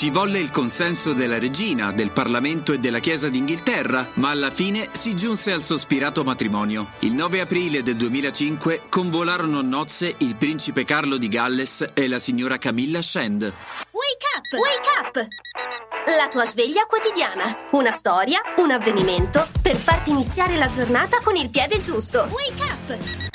Ci 0.00 0.08
volle 0.08 0.38
il 0.38 0.50
consenso 0.50 1.12
della 1.12 1.38
regina, 1.38 1.92
del 1.92 2.10
Parlamento 2.10 2.72
e 2.72 2.78
della 2.78 3.00
Chiesa 3.00 3.28
d'Inghilterra, 3.28 4.12
ma 4.14 4.30
alla 4.30 4.50
fine 4.50 4.88
si 4.92 5.14
giunse 5.14 5.52
al 5.52 5.62
sospirato 5.62 6.24
matrimonio. 6.24 6.88
Il 7.00 7.12
9 7.12 7.40
aprile 7.40 7.82
del 7.82 7.96
2005 7.96 8.84
convolarono 8.88 9.58
a 9.58 9.62
nozze 9.62 10.14
il 10.20 10.36
principe 10.36 10.84
Carlo 10.84 11.18
di 11.18 11.28
Galles 11.28 11.90
e 11.92 12.08
la 12.08 12.18
signora 12.18 12.56
Camilla 12.56 13.02
Shand. 13.02 13.42
Wake 13.42 14.26
up! 14.38 14.58
Wake 14.58 14.88
up! 15.02 15.28
La 16.16 16.28
tua 16.30 16.46
sveglia 16.46 16.86
quotidiana. 16.86 17.66
Una 17.72 17.90
storia, 17.90 18.40
un 18.56 18.70
avvenimento 18.70 19.46
per 19.60 19.76
farti 19.76 20.12
iniziare 20.12 20.56
la 20.56 20.70
giornata 20.70 21.20
con 21.22 21.36
il 21.36 21.50
piede 21.50 21.78
giusto. 21.78 22.26
Wake 22.30 22.62
up! 22.62 23.29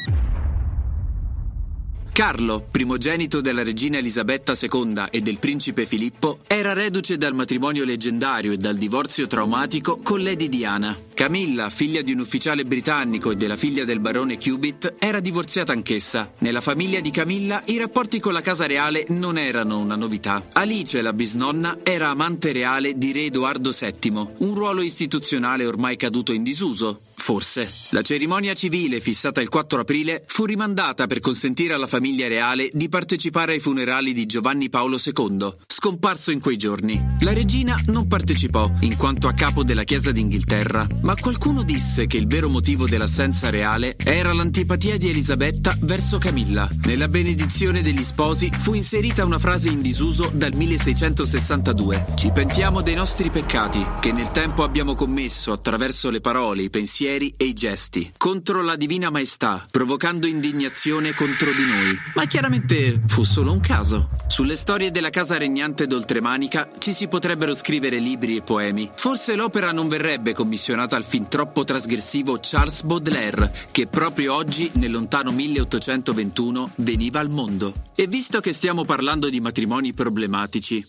Carlo, 2.15 2.65
primogenito 2.71 3.41
della 3.41 3.61
regina 3.61 3.97
Elisabetta 3.97 4.53
II 4.57 5.07
e 5.11 5.19
del 5.19 5.37
principe 5.37 5.85
Filippo, 5.85 6.39
era 6.47 6.71
reduce 6.71 7.17
dal 7.17 7.33
matrimonio 7.33 7.83
leggendario 7.83 8.53
e 8.53 8.57
dal 8.57 8.77
divorzio 8.77 9.27
traumatico 9.27 9.97
con 10.01 10.23
Lady 10.23 10.47
Diana. 10.47 10.95
Camilla, 11.13 11.67
figlia 11.67 12.01
di 12.01 12.13
un 12.13 12.19
ufficiale 12.19 12.63
britannico 12.63 13.31
e 13.31 13.35
della 13.35 13.57
figlia 13.57 13.83
del 13.83 13.99
barone 13.99 14.37
Cubitt, 14.37 14.93
era 14.97 15.19
divorziata 15.19 15.73
anch'essa. 15.73 16.31
Nella 16.37 16.61
famiglia 16.61 17.01
di 17.01 17.11
Camilla 17.11 17.61
i 17.65 17.77
rapporti 17.77 18.21
con 18.21 18.31
la 18.31 18.39
casa 18.39 18.65
reale 18.65 19.03
non 19.09 19.37
erano 19.37 19.79
una 19.79 19.97
novità. 19.97 20.41
Alice, 20.53 21.01
la 21.01 21.11
bisnonna, 21.11 21.79
era 21.83 22.07
amante 22.11 22.53
reale 22.53 22.97
di 22.97 23.11
re 23.11 23.25
Edoardo 23.25 23.71
VII, 23.77 24.09
un 24.37 24.53
ruolo 24.53 24.81
istituzionale 24.81 25.65
ormai 25.65 25.97
caduto 25.97 26.31
in 26.31 26.43
disuso. 26.43 26.97
Forse. 27.25 27.67
La 27.89 28.03
cerimonia 28.03 28.53
civile, 28.53 28.99
fissata 28.99 29.41
il 29.41 29.49
4 29.49 29.79
aprile, 29.79 30.23
fu 30.27 30.45
rimandata 30.45 31.07
per 31.07 31.21
consentire 31.21 31.73
alla 31.73 31.87
famiglia 31.87 32.27
reale 32.27 32.69
di 32.71 32.87
partecipare 32.87 33.53
ai 33.53 33.59
funerali 33.59 34.13
di 34.13 34.27
Giovanni 34.27 34.69
Paolo 34.69 34.99
II, 35.03 35.51
scomparso 35.65 36.29
in 36.29 36.39
quei 36.39 36.55
giorni. 36.55 37.03
La 37.21 37.33
regina 37.33 37.75
non 37.87 38.07
partecipò, 38.07 38.71
in 38.81 38.95
quanto 38.95 39.27
a 39.27 39.33
capo 39.33 39.63
della 39.63 39.83
Chiesa 39.85 40.11
d'Inghilterra, 40.11 40.87
ma 41.01 41.15
qualcuno 41.15 41.63
disse 41.63 42.05
che 42.05 42.17
il 42.17 42.27
vero 42.27 42.47
motivo 42.47 42.87
dell'assenza 42.87 43.49
reale 43.49 43.95
era 43.97 44.31
l'antipatia 44.31 44.95
di 44.97 45.09
Elisabetta 45.09 45.75
verso 45.81 46.19
Camilla. 46.19 46.69
Nella 46.83 47.07
benedizione 47.07 47.81
degli 47.81 48.03
sposi 48.03 48.51
fu 48.51 48.75
inserita 48.75 49.25
una 49.25 49.39
frase 49.39 49.69
in 49.69 49.81
disuso 49.81 50.29
dal 50.31 50.53
1662. 50.53 52.05
Ci 52.17 52.29
pentiamo 52.31 52.83
dei 52.83 52.93
nostri 52.93 53.31
peccati, 53.31 53.83
che 53.99 54.11
nel 54.11 54.29
tempo 54.29 54.61
abbiamo 54.61 54.93
commesso 54.93 55.51
attraverso 55.51 56.11
le 56.11 56.21
parole, 56.21 56.61
i 56.61 56.69
pensieri 57.15 57.33
e 57.37 57.45
i 57.45 57.53
gesti 57.53 58.13
contro 58.17 58.61
la 58.61 58.75
Divina 58.75 59.09
Maestà, 59.09 59.65
provocando 59.71 60.27
indignazione 60.27 61.13
contro 61.13 61.53
di 61.53 61.65
noi. 61.65 61.97
Ma 62.13 62.25
chiaramente 62.25 63.01
fu 63.07 63.23
solo 63.23 63.51
un 63.51 63.59
caso. 63.59 64.09
Sulle 64.27 64.55
storie 64.55 64.91
della 64.91 65.09
casa 65.09 65.37
regnante 65.37 65.87
d'Oltremanica 65.87 66.69
ci 66.77 66.93
si 66.93 67.07
potrebbero 67.07 67.53
scrivere 67.53 67.97
libri 67.97 68.35
e 68.35 68.41
poemi. 68.41 68.89
Forse 68.95 69.35
l'opera 69.35 69.71
non 69.71 69.87
verrebbe 69.87 70.33
commissionata 70.33 70.95
al 70.95 71.05
fin 71.05 71.27
troppo 71.27 71.63
trasgressivo 71.63 72.37
Charles 72.41 72.83
Baudelaire, 72.83 73.51
che 73.71 73.87
proprio 73.87 74.33
oggi, 74.33 74.69
nel 74.75 74.91
lontano 74.91 75.31
1821, 75.31 76.71
veniva 76.75 77.19
al 77.19 77.29
mondo. 77.29 77.73
E 77.95 78.07
visto 78.07 78.39
che 78.39 78.51
stiamo 78.51 78.83
parlando 78.83 79.29
di 79.29 79.39
matrimoni 79.39 79.93
problematici, 79.93 80.85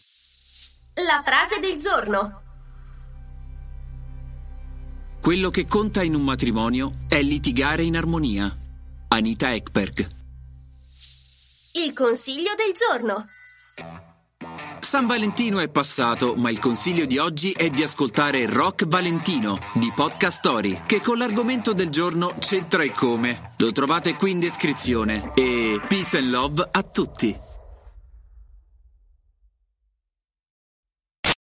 La 0.94 1.20
frase 1.22 1.60
del 1.60 1.76
giorno. 1.76 2.45
Quello 5.26 5.50
che 5.50 5.66
conta 5.66 6.04
in 6.04 6.14
un 6.14 6.22
matrimonio 6.22 6.92
è 7.08 7.20
litigare 7.20 7.82
in 7.82 7.96
armonia. 7.96 8.56
Anita 9.08 9.52
Ekberg. 9.52 10.08
Il 11.72 11.92
consiglio 11.94 12.52
del 12.56 12.72
giorno. 12.72 13.24
San 14.78 15.06
Valentino 15.06 15.58
è 15.58 15.68
passato, 15.68 16.36
ma 16.36 16.48
il 16.48 16.60
consiglio 16.60 17.06
di 17.06 17.18
oggi 17.18 17.50
è 17.50 17.70
di 17.70 17.82
ascoltare 17.82 18.46
Rock 18.46 18.86
Valentino 18.86 19.58
di 19.74 19.90
Podcast 19.92 20.36
Story, 20.38 20.82
che 20.86 21.00
con 21.00 21.18
l'argomento 21.18 21.72
del 21.72 21.88
giorno 21.88 22.36
c'entra 22.38 22.84
il 22.84 22.92
come. 22.92 23.54
Lo 23.56 23.72
trovate 23.72 24.14
qui 24.14 24.30
in 24.30 24.38
descrizione. 24.38 25.32
E 25.34 25.80
peace 25.88 26.18
and 26.18 26.28
love 26.28 26.68
a 26.70 26.82
tutti. 26.84 27.45